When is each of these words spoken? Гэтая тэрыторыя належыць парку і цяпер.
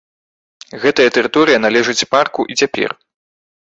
Гэтая 0.85 1.07
тэрыторыя 1.19 1.61
належыць 1.69 2.07
парку 2.17 2.51
і 2.53 2.63
цяпер. 2.63 3.01